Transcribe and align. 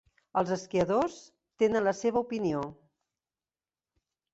Els 0.41 0.53
esquiadors 0.55 1.19
tenen 1.65 1.87
la 1.91 1.95
seva 2.01 2.23
opinió. 2.27 2.67